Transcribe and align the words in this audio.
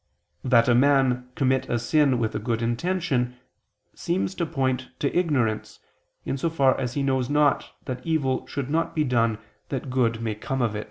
That 0.43 0.67
a 0.67 0.73
man 0.73 1.29
commit 1.35 1.69
a 1.69 1.77
sin 1.77 2.17
with 2.17 2.33
a 2.33 2.39
good 2.39 2.63
intention, 2.63 3.37
seems 3.93 4.33
to 4.33 4.47
point 4.47 4.89
to 4.97 5.15
ignorance, 5.15 5.77
in 6.25 6.39
so 6.39 6.49
far 6.49 6.75
as 6.79 6.95
he 6.95 7.03
knows 7.03 7.29
not 7.29 7.69
that 7.85 8.03
evil 8.03 8.47
should 8.47 8.71
not 8.71 8.95
be 8.95 9.03
done 9.03 9.37
that 9.69 9.91
good 9.91 10.19
may 10.19 10.33
come 10.33 10.63
of 10.63 10.75
it. 10.75 10.79